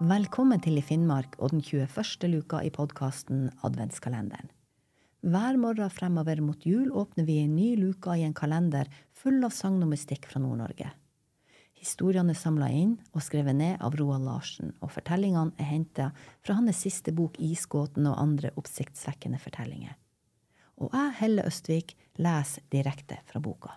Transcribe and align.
Velkommen 0.00 0.62
til 0.64 0.78
I 0.80 0.80
Finnmark 0.80 1.34
og 1.44 1.50
den 1.52 1.60
21. 1.60 2.30
luka 2.32 2.62
i 2.64 2.70
podkasten 2.72 3.50
Adventskalenderen. 3.60 4.48
Hver 5.20 5.58
morgen 5.60 5.92
fremover 5.92 6.40
mot 6.40 6.64
jul 6.64 6.86
åpner 6.96 7.26
vi 7.28 7.34
en 7.42 7.52
ny 7.52 7.74
luka 7.76 8.14
i 8.16 8.22
en 8.24 8.32
kalender 8.32 8.88
full 9.12 9.44
av 9.44 9.52
sagn 9.52 9.76
og 9.84 9.90
mystikk 9.90 10.24
fra 10.30 10.40
Nord-Norge. 10.40 10.88
Historiene 11.76 12.32
er 12.32 12.40
samla 12.40 12.70
inn 12.72 12.94
og 13.12 13.26
skrevet 13.26 13.58
ned 13.60 13.76
av 13.84 13.98
Roald 14.00 14.24
Larsen, 14.24 14.72
og 14.80 14.94
fortellingene 14.96 15.52
er 15.60 15.68
henta 15.68 16.08
fra 16.40 16.56
hans 16.56 16.80
siste 16.80 17.12
bok 17.12 17.36
Isgåten 17.36 18.08
og 18.08 18.16
andre 18.24 18.54
oppsiktsvekkende 18.56 19.42
fortellinger. 19.44 20.00
Og 20.80 20.96
jeg, 20.96 21.16
Helle 21.20 21.44
Østvik, 21.44 21.92
leser 22.16 22.64
direkte 22.72 23.20
fra 23.28 23.44
boka. 23.44 23.76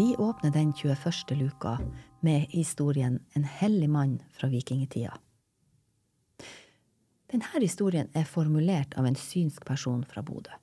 Vi 0.00 0.16
åpner 0.16 0.50
den 0.50 0.72
21. 0.72 1.30
luka 1.30 1.78
med 2.20 2.40
historien 2.40 3.20
En 3.32 3.44
hellig 3.44 3.90
mann 3.90 4.22
fra 4.32 4.48
vikingtida. 4.48 5.18
Denne 7.28 7.60
historien 7.60 8.08
er 8.16 8.24
formulert 8.24 8.96
av 8.96 9.04
en 9.04 9.18
synsk 9.20 9.66
person 9.68 10.00
fra 10.08 10.22
Bodø. 10.24 10.56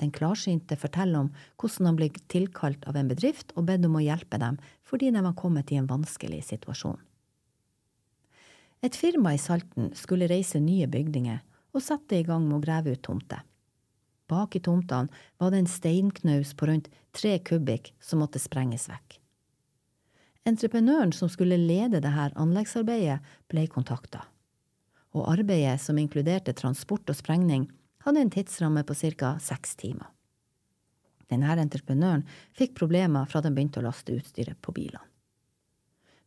Den 0.00 0.14
klarsynte 0.16 0.80
forteller 0.80 1.26
om 1.26 1.28
hvordan 1.60 1.90
han 1.90 2.00
ble 2.00 2.08
tilkalt 2.32 2.88
av 2.88 2.96
en 2.96 3.12
bedrift 3.12 3.52
og 3.56 3.68
bedt 3.68 3.84
om 3.90 4.00
å 4.00 4.06
hjelpe 4.06 4.40
dem 4.40 4.56
fordi 4.88 5.12
de 5.12 5.26
var 5.28 5.36
kommet 5.36 5.68
i 5.68 5.76
en 5.82 5.92
vanskelig 5.92 6.40
situasjon. 6.48 6.96
Et 8.80 8.96
firma 8.96 9.36
i 9.36 9.42
Salten 9.48 9.92
skulle 9.92 10.32
reise 10.32 10.64
nye 10.64 10.88
bygninger 10.88 11.44
og 11.76 11.84
sette 11.84 12.16
i 12.16 12.24
gang 12.24 12.48
med 12.48 12.62
å 12.62 12.64
grave 12.64 12.96
ut 12.96 13.04
tomter. 13.04 13.44
Bak 14.32 14.56
i 14.56 14.60
tomtene 14.64 15.12
var 15.38 15.50
det 15.52 15.58
en 15.60 15.68
steinknaus 15.68 16.54
på 16.56 16.66
rundt 16.70 16.88
tre 17.12 17.34
kubikk 17.38 17.92
som 18.00 18.22
måtte 18.24 18.40
sprenges 18.40 18.88
vekk. 18.88 19.18
Entreprenøren 20.48 21.12
som 21.12 21.28
skulle 21.28 21.58
lede 21.60 22.00
dette 22.00 22.30
anleggsarbeidet, 22.40 23.20
ble 23.52 23.66
kontakta, 23.70 24.24
og 25.12 25.28
arbeidet, 25.34 25.76
som 25.84 26.00
inkluderte 26.00 26.56
transport 26.56 27.12
og 27.12 27.18
sprengning, 27.18 27.68
hadde 28.06 28.24
en 28.24 28.32
tidsramme 28.32 28.82
på 28.88 28.96
ca. 28.96 29.36
seks 29.38 29.76
timer. 29.76 30.08
Denne 31.28 31.52
entreprenøren 31.60 32.24
fikk 32.56 32.74
problemer 32.80 33.28
fra 33.28 33.44
de 33.44 33.52
begynte 33.52 33.80
å 33.80 33.86
laste 33.86 34.16
utstyret 34.16 34.58
på 34.64 34.72
bilene. 34.72 35.04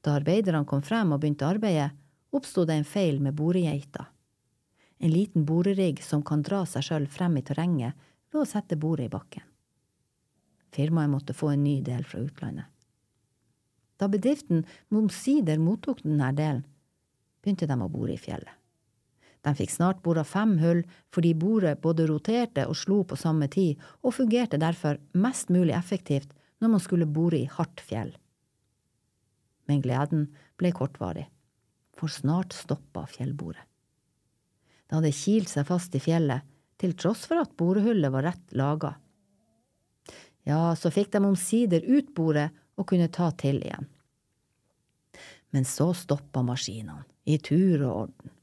Da 0.06 0.20
arbeiderne 0.20 0.66
kom 0.70 0.86
frem 0.86 1.12
og 1.12 1.24
begynte 1.24 1.50
arbeidet, 1.50 1.92
oppsto 2.32 2.66
det 2.70 2.78
en 2.78 2.86
feil 2.86 3.18
med 3.20 3.34
boregeita 3.34 4.06
en 4.98 5.12
liten 5.12 5.46
borerigg 5.46 6.04
som 6.04 6.24
kan 6.24 6.44
dra 6.46 6.64
seg 6.66 6.86
sjøl 6.88 7.08
frem 7.12 7.38
i 7.38 7.44
terrenget 7.46 7.96
ved 8.32 8.42
å 8.42 8.48
sette 8.50 8.78
bordet 8.80 9.10
i 9.10 9.14
bakken. 9.14 9.44
Firmaet 10.76 11.12
måtte 11.12 11.36
få 11.36 11.54
en 11.54 11.64
ny 11.64 11.80
del 11.84 12.04
fra 12.08 12.20
utlandet. 12.24 12.68
Da 13.96 14.10
bedriften 14.12 14.66
omsider 14.92 15.60
mottok 15.60 16.02
denne 16.04 16.32
delen, 16.36 16.66
begynte 17.44 17.68
de 17.70 17.78
å 17.80 17.92
bore 17.92 18.16
i 18.16 18.20
fjellet. 18.20 18.52
De 19.46 19.54
fikk 19.54 19.72
snart 19.72 20.02
bora 20.04 20.24
fem 20.26 20.56
hull 20.60 20.82
fordi 21.14 21.36
bordet 21.38 21.78
både 21.84 22.08
roterte 22.10 22.66
og 22.66 22.76
slo 22.80 23.04
på 23.06 23.18
samme 23.20 23.48
tid, 23.52 23.78
og 24.02 24.18
fungerte 24.18 24.60
derfor 24.60 24.98
mest 25.14 25.54
mulig 25.54 25.76
effektivt 25.78 26.34
når 26.60 26.74
man 26.74 26.84
skulle 26.84 27.06
bore 27.06 27.44
i 27.44 27.52
hardt 27.52 27.84
fjell. 27.84 28.16
Men 29.70 29.84
gleden 29.86 30.28
ble 30.58 30.74
kortvarig, 30.74 31.28
for 31.94 32.12
snart 32.12 32.58
stoppa 32.58 33.06
fjellboret. 33.10 33.62
Det 34.86 34.98
hadde 34.98 35.16
kilt 35.16 35.50
seg 35.50 35.68
fast 35.68 35.96
i 35.98 36.02
fjellet, 36.04 36.46
til 36.78 36.94
tross 37.00 37.24
for 37.30 37.42
at 37.42 37.56
borehullet 37.58 38.12
var 38.14 38.28
rett 38.28 38.56
laga. 38.58 38.94
Ja, 40.46 40.76
så 40.78 40.92
fikk 40.94 41.14
de 41.16 41.24
omsider 41.26 41.86
ut 41.88 42.12
bordet 42.16 42.52
og 42.78 42.90
kunne 42.92 43.10
ta 43.10 43.32
til 43.40 43.62
igjen. 43.64 43.88
Men 45.56 45.66
så 45.66 45.90
stoppa 45.96 46.44
maskinene, 46.46 47.06
i 47.26 47.40
tur 47.42 47.82
og 47.88 47.94
orden, 48.04 48.34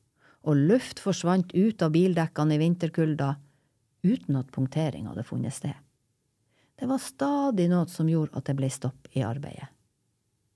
og 0.42 0.58
luft 0.72 1.02
forsvant 1.04 1.52
ut 1.54 1.84
av 1.84 1.92
bildekkene 1.94 2.56
i 2.56 2.62
vinterkulda 2.62 3.34
uten 4.02 4.38
at 4.40 4.50
punktering 4.50 5.06
hadde 5.06 5.26
funnet 5.28 5.54
sted. 5.54 5.76
Det 6.74 6.88
var 6.90 6.98
stadig 6.98 7.68
noe 7.70 7.86
som 7.86 8.08
gjorde 8.10 8.34
at 8.34 8.48
det 8.48 8.56
ble 8.58 8.70
stopp 8.72 9.12
i 9.14 9.22
arbeidet. 9.22 9.68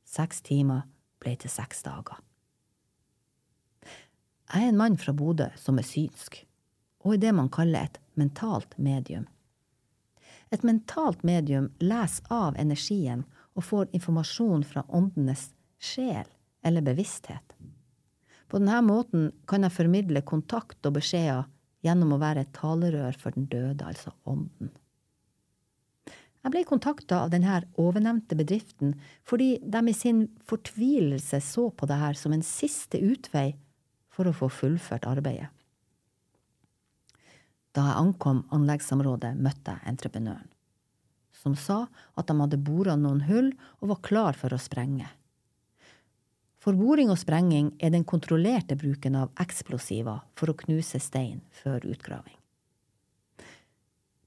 Seks 0.06 0.42
timer 0.42 0.88
ble 1.22 1.36
til 1.38 1.52
seks 1.52 1.84
dager. 1.86 2.18
Jeg 4.56 4.64
er 4.64 4.72
en 4.72 4.78
mann 4.80 4.94
fra 4.96 5.12
Bodø 5.12 5.50
som 5.60 5.76
er 5.76 5.84
synsk, 5.84 6.38
og 7.04 7.12
er 7.12 7.18
det 7.20 7.32
man 7.36 7.50
kaller 7.52 7.90
et 7.90 7.98
mentalt 8.16 8.70
medium. 8.80 9.26
Et 10.48 10.62
mentalt 10.64 11.26
medium 11.28 11.66
leser 11.82 12.24
av 12.32 12.56
energien 12.56 13.26
og 13.52 13.66
får 13.68 13.90
informasjon 13.98 14.64
fra 14.64 14.86
åndenes 14.88 15.50
sjel 15.76 16.24
eller 16.64 16.86
bevissthet. 16.86 17.52
På 18.48 18.62
denne 18.62 18.78
måten 18.86 19.28
kan 19.44 19.66
jeg 19.66 19.76
formidle 19.76 20.24
kontakt 20.24 20.88
og 20.88 20.96
beskjeder 20.96 21.44
gjennom 21.84 22.16
å 22.16 22.20
være 22.22 22.46
et 22.46 22.56
talerør 22.56 23.20
for 23.20 23.36
den 23.36 23.50
døde, 23.52 23.84
altså 23.84 24.14
ånden. 24.24 24.72
Jeg 26.46 26.54
ble 26.54 26.64
kontakta 26.64 27.20
av 27.26 27.34
denne 27.34 27.60
ovennevnte 27.76 28.40
bedriften 28.40 28.96
fordi 29.28 29.58
de 29.60 29.84
i 29.90 29.96
sin 30.00 30.24
fortvilelse 30.48 31.44
så 31.44 31.68
på 31.76 31.92
dette 31.92 32.14
som 32.22 32.32
en 32.32 32.46
siste 32.46 33.04
utvei 33.04 33.50
for 34.16 34.28
å 34.28 34.34
få 34.36 34.48
fullført 34.48 35.06
arbeidet. 35.08 35.50
Da 37.76 37.84
jeg 37.90 38.00
ankom 38.00 38.40
anleggsområdet, 38.56 39.34
møtte 39.36 39.74
jeg 39.74 39.90
entreprenøren, 39.90 40.48
som 41.36 41.52
sa 41.60 41.82
at 42.16 42.30
de 42.30 42.36
hadde 42.38 42.62
bora 42.64 42.94
noen 42.96 43.26
hull 43.28 43.50
og 43.82 43.90
var 43.92 44.00
klar 44.06 44.38
for 44.38 44.56
å 44.56 44.60
sprenge. 44.60 45.10
For 46.56 46.74
boring 46.74 47.12
og 47.12 47.20
sprenging 47.20 47.74
er 47.78 47.92
den 47.92 48.06
kontrollerte 48.08 48.78
bruken 48.80 49.18
av 49.20 49.28
eksplosiver 49.44 50.24
for 50.34 50.50
å 50.50 50.56
knuse 50.64 50.98
stein 51.04 51.44
før 51.60 51.84
utgraving. 51.92 52.34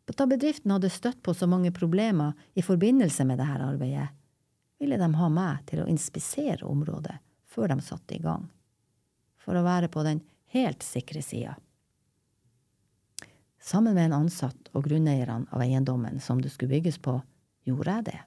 Da 0.09 0.25
bedriften 0.27 0.71
hadde 0.73 0.89
støtt 0.91 1.19
på 1.23 1.33
så 1.37 1.47
mange 1.47 1.71
problemer 1.71 2.37
i 2.57 2.63
forbindelse 2.65 3.23
med 3.29 3.37
dette 3.39 3.65
arbeidet, 3.65 4.07
ville 4.81 4.97
de 4.99 5.09
ha 5.15 5.27
meg 5.31 5.65
til 5.69 5.83
å 5.83 5.89
inspisere 5.91 6.67
området 6.67 7.17
før 7.49 7.73
de 7.73 7.83
satte 7.85 8.17
i 8.17 8.23
gang 8.23 8.47
for 9.49 9.57
å 9.57 9.65
være 9.65 9.89
på 9.89 10.03
den 10.05 10.19
helt 10.53 10.85
sikre 10.85 11.23
sida. 11.25 11.55
Sammen 13.57 13.95
med 13.97 14.11
en 14.11 14.19
ansatt 14.21 14.69
og 14.77 14.85
grunneierne 14.85 15.49
av 15.49 15.63
eiendommen 15.65 16.21
som 16.21 16.37
det 16.41 16.51
skulle 16.53 16.75
bygges 16.75 16.99
på, 17.01 17.15
gjorde 17.65 17.95
jeg 17.95 18.05
det. 18.11 18.19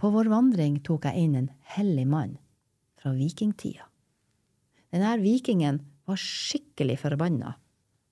På 0.00 0.08
vår 0.14 0.30
vandring 0.32 0.78
tok 0.84 1.04
jeg 1.10 1.26
inn 1.26 1.36
en 1.38 1.50
hellig 1.76 2.06
mann 2.08 2.38
fra 2.96 3.12
vikingtida. 3.12 3.84
Denne 4.88 5.12
vikingen 5.20 5.82
var 6.08 6.20
skikkelig 6.20 6.96
forbanna, 7.04 7.52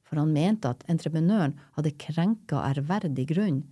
for 0.05 0.21
han 0.21 0.35
mente 0.37 0.69
at 0.69 0.85
entreprenøren 0.93 1.57
hadde 1.79 1.95
krenka 1.97 2.61
ærverdig 2.69 3.25
grunn 3.33 3.63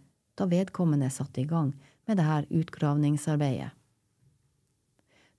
da 0.40 0.48
vedkommende 0.48 1.12
satte 1.12 1.44
i 1.44 1.48
gang 1.48 1.74
med 2.08 2.16
dette 2.16 2.48
utgravningsarbeidet. 2.56 3.74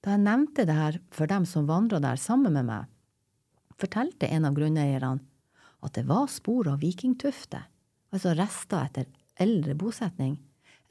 Da 0.02 0.16
jeg 0.16 0.24
nevnte 0.24 0.66
det 0.66 0.76
her 0.76 0.98
for 1.14 1.30
dem 1.30 1.46
som 1.46 1.68
vandra 1.70 2.00
der 2.02 2.18
sammen 2.18 2.56
med 2.58 2.66
meg, 2.70 2.88
fortalte 3.78 4.30
en 4.30 4.48
av 4.50 4.56
grunneierne 4.58 5.20
at 5.82 5.98
det 5.98 6.06
var 6.10 6.28
spor 6.30 6.70
av 6.70 6.82
vikingtufter, 6.82 7.64
altså 8.14 8.34
rester 8.38 8.86
etter 8.86 9.10
eldre 9.42 9.76
bosetning, 9.78 10.38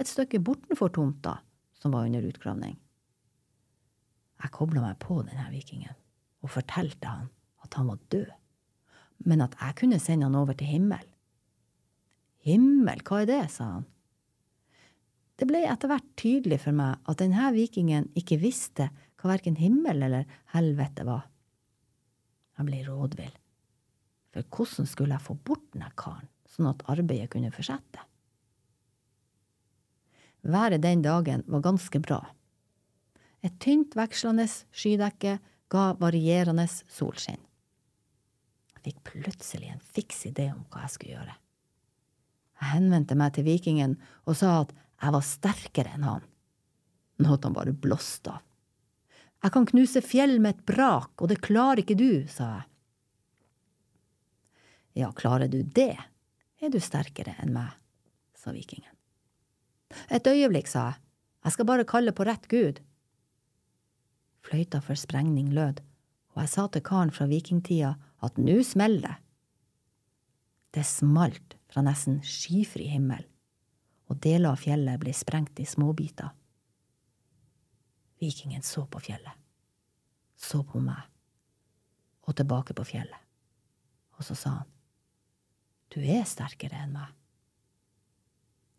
et 0.01 0.09
stykke 0.09 0.41
bortenfor 0.43 0.93
tomta 0.95 1.37
som 1.81 1.95
var 1.95 2.07
under 2.09 2.25
utgravning. 2.27 2.79
Jeg 4.41 4.55
kobla 4.57 4.83
meg 4.83 4.99
på 5.03 5.21
denne 5.27 5.51
vikingen 5.53 5.97
og 6.41 6.55
fortalte 6.55 7.11
han 7.11 7.29
at 7.65 7.77
han 7.77 7.91
var 7.91 8.01
død, 8.15 8.31
men 9.29 9.45
at 9.45 9.57
jeg 9.61 9.77
kunne 9.83 10.01
sende 10.01 10.31
han 10.31 10.39
over 10.39 10.57
til 10.57 10.71
himmel. 10.71 11.05
Himmel, 12.47 13.03
hva 13.05 13.21
er 13.21 13.29
det, 13.29 13.43
sa 13.53 13.67
han. 13.75 13.89
Det 15.41 15.49
ble 15.49 15.63
etter 15.65 15.89
hvert 15.89 16.09
tydelig 16.21 16.59
for 16.67 16.77
meg 16.77 16.99
at 17.09 17.23
denne 17.23 17.47
vikingen 17.55 18.11
ikke 18.19 18.37
visste 18.43 18.91
hva 19.21 19.31
verken 19.33 19.57
himmel 19.57 20.03
eller 20.05 20.29
helvete 20.53 21.07
var. 21.09 21.23
Jeg 22.61 22.69
ble 22.69 22.83
rådvill, 22.85 23.33
for 24.35 24.45
hvordan 24.53 24.89
skulle 24.89 25.17
jeg 25.17 25.25
få 25.25 25.39
bort 25.49 25.65
denne 25.73 25.89
karen, 25.97 26.29
sånn 26.45 26.69
at 26.69 26.85
arbeidet 26.93 27.31
kunne 27.33 27.53
fortsette? 27.55 28.05
Været 30.45 30.85
den 30.85 31.01
dagen 31.05 31.45
var 31.49 31.65
ganske 31.65 32.01
bra. 32.05 32.21
Et 33.41 33.57
tynt, 33.65 33.97
vekslende 33.97 34.45
skydekke 34.45 35.39
ga 35.73 35.85
varierende 36.01 36.67
solskinn. 36.69 37.41
Jeg 38.77 38.85
fikk 38.91 39.01
plutselig 39.09 39.73
en 39.73 39.81
fiks 39.97 40.27
idé 40.29 40.51
om 40.53 40.67
hva 40.69 40.85
jeg 40.85 40.95
skulle 40.97 41.17
gjøre. 41.17 41.41
Jeg 42.61 42.73
henvendte 42.75 43.17
meg 43.17 43.33
til 43.37 43.49
vikingen 43.49 43.97
og 44.29 44.37
sa 44.37 44.59
at 44.67 44.77
jeg 45.01 45.15
var 45.17 45.25
sterkere 45.25 45.95
enn 45.97 46.07
han, 46.07 46.25
noe 47.25 47.39
han 47.41 47.57
bare 47.57 47.73
blåste 47.73 48.33
av. 48.35 48.45
Jeg 49.41 49.55
kan 49.55 49.69
knuse 49.71 50.03
fjell 50.05 50.37
med 50.43 50.59
et 50.59 50.65
brak, 50.69 51.15
og 51.17 51.31
det 51.31 51.41
klarer 51.41 51.81
ikke 51.81 51.97
du, 51.97 52.27
sa 52.29 52.51
jeg. 52.59 52.67
Ja, 55.01 55.09
klarer 55.17 55.49
du 55.49 55.63
det, 55.65 55.95
er 56.61 56.73
du 56.73 56.77
sterkere 56.83 57.33
enn 57.41 57.55
meg, 57.55 57.73
sa 58.37 58.53
vikingen. 58.53 58.91
Et 60.13 60.27
øyeblikk, 60.29 60.69
sa 60.69 60.91
jeg, 60.91 61.01
jeg 61.47 61.57
skal 61.57 61.69
bare 61.71 61.89
kalle 61.89 62.13
på 62.13 62.27
rett 62.29 62.45
gud. 62.53 62.83
Fløyta 64.45 64.83
for 64.85 64.99
sprengning 64.99 65.49
lød, 65.57 65.81
og 66.35 66.43
jeg 66.45 66.53
sa 66.53 66.67
til 66.69 66.85
karen 66.85 67.13
fra 67.15 67.25
vikingtida 67.31 67.95
at 68.21 68.37
nå 68.37 68.61
smeller 68.67 69.07
det. 69.09 69.17
Det 70.77 70.85
smalt 70.87 71.57
fra 71.73 71.83
nesten 71.83 72.21
skyfri 72.27 72.87
himmel, 72.93 73.25
og 74.11 74.19
deler 74.19 74.51
av 74.51 74.59
fjellet 74.59 74.99
ble 75.01 75.15
sprengt 75.15 75.61
i 75.63 75.67
småbiter. 75.69 76.33
Vikingen 78.21 78.65
så 78.67 78.83
på 78.91 79.01
fjellet, 79.01 79.37
så 80.37 80.65
på 80.67 80.83
meg, 80.83 81.01
og 82.27 82.37
tilbake 82.37 82.75
på 82.77 82.85
fjellet, 82.89 83.23
og 84.19 84.27
så 84.27 84.37
sa 84.37 84.57
han, 84.59 84.69
Du 85.91 86.03
er 86.03 86.27
sterkere 86.29 86.83
enn 86.85 86.93
meg. 86.95 87.15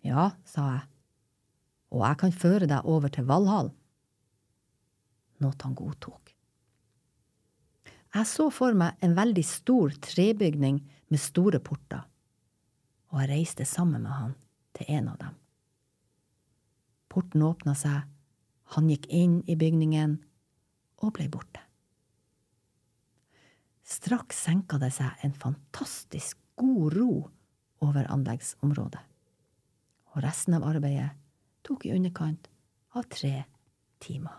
Ja, 0.06 0.32
sa 0.48 0.68
jeg, 0.76 0.86
og 1.92 2.06
jeg 2.06 2.20
kan 2.22 2.36
føre 2.36 2.68
deg 2.70 2.88
over 2.88 3.12
til 3.12 3.28
Valhall. 3.28 3.72
Noe 5.42 5.58
han 5.64 5.76
godtok. 5.76 6.32
Jeg 8.12 8.28
så 8.28 8.50
for 8.52 8.76
meg 8.78 9.00
en 9.04 9.16
veldig 9.16 9.44
stor 9.48 9.96
trebygning 10.04 10.80
med 11.12 11.20
store 11.20 11.60
porter, 11.64 12.04
og 13.12 13.24
jeg 13.24 13.32
reiste 13.32 13.68
sammen 13.68 14.04
med 14.06 14.16
han 14.16 14.40
til 14.82 14.98
en 14.98 15.12
av 15.14 15.20
dem. 15.22 15.38
Porten 17.12 17.44
åpna 17.44 17.76
seg, 17.76 18.08
han 18.76 18.90
gikk 18.90 19.08
inn 19.12 19.42
i 19.52 19.58
bygningen 19.60 20.18
og 21.04 21.14
ble 21.18 21.28
borte. 21.32 21.62
Straks 23.84 24.40
senka 24.46 24.80
det 24.80 24.94
seg 24.96 25.26
en 25.26 25.34
fantastisk 25.36 26.40
god 26.56 26.96
ro 26.96 27.12
over 27.84 28.08
anleggsområdet, 28.14 29.02
og 30.14 30.24
resten 30.24 30.56
av 30.56 30.68
arbeidet 30.70 31.12
tok 31.68 31.86
i 31.86 31.96
underkant 31.96 32.48
av 32.96 33.10
tre 33.12 33.44
timer. 34.00 34.38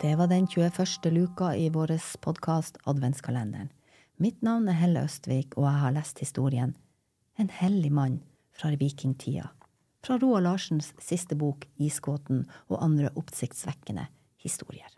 Det 0.00 0.16
var 0.16 0.26
den 0.26 0.46
21. 0.46 0.88
luka 1.04 1.56
i 1.56 1.68
vår 1.68 2.18
podkast 2.20 2.76
Adventskalenderen. 2.84 3.70
Mitt 4.16 4.42
navn 4.42 4.68
er 4.68 4.76
Helle 4.76 5.06
Østvik, 5.08 5.56
og 5.56 5.64
jeg 5.64 5.80
har 5.80 5.94
lest 5.96 6.18
historien 6.20 6.74
En 7.38 7.48
hellig 7.48 7.92
mann 7.92 8.18
fra 8.52 8.74
vikingtida, 8.76 9.48
fra 10.04 10.18
Roald 10.20 10.44
Larsens 10.44 10.92
siste 11.00 11.36
bok 11.36 11.64
Isgåten 11.80 12.44
og 12.68 12.84
andre 12.84 13.08
oppsiktsvekkende 13.16 14.04
historier. 14.36 14.92